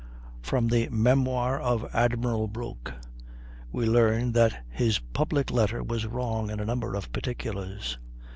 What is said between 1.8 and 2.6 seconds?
Admiral